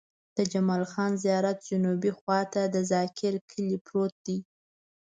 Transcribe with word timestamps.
د 0.37 0.39
جمال 0.51 0.83
خان 0.91 1.11
زيارت 1.23 1.57
جنوبي 1.69 2.11
خوا 2.19 2.39
ته 2.53 2.61
د 2.75 2.77
ذاکر 2.91 3.33
کلی 3.49 3.77
پروت 3.85 4.13
دی. 4.25 4.37